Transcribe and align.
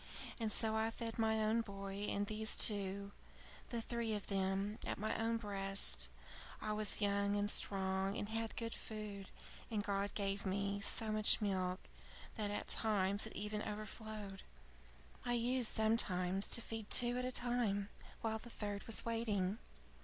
And 0.39 0.51
so 0.51 0.75
I 0.77 0.89
fed 0.89 1.19
my 1.19 1.39
own 1.43 1.61
boy 1.61 2.07
and 2.09 2.25
these 2.25 2.55
two 2.55 3.11
the 3.69 3.83
three 3.83 4.15
of 4.15 4.25
them 4.25 4.79
at 4.83 4.97
my 4.97 5.15
own 5.15 5.37
breast. 5.37 6.09
I 6.59 6.73
was 6.73 7.01
young 7.01 7.35
and 7.35 7.51
strong, 7.51 8.17
and 8.17 8.27
had 8.27 8.55
good 8.55 8.73
food, 8.73 9.27
and 9.69 9.83
God 9.83 10.15
gave 10.15 10.43
me 10.43 10.81
so 10.81 11.11
much 11.11 11.39
milk 11.39 11.81
that 12.33 12.49
at 12.49 12.67
times 12.69 13.27
it 13.27 13.35
even 13.37 13.61
overflowed. 13.61 14.41
I 15.23 15.33
used 15.33 15.75
sometimes 15.75 16.47
to 16.47 16.61
feed 16.63 16.89
two 16.89 17.19
at 17.19 17.23
a 17.25 17.31
time, 17.31 17.89
while 18.21 18.39
the 18.39 18.49
third 18.49 18.87
was 18.87 19.05
waiting. 19.05 19.59